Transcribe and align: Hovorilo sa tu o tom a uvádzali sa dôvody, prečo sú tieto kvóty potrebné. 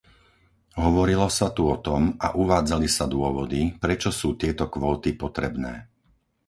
Hovorilo 0.85 1.27
sa 1.39 1.47
tu 1.55 1.63
o 1.73 1.77
tom 1.87 2.03
a 2.17 2.27
uvádzali 2.43 2.87
sa 2.97 3.05
dôvody, 3.15 3.61
prečo 3.83 4.09
sú 4.19 4.29
tieto 4.41 4.65
kvóty 4.75 5.09
potrebné. 5.23 5.73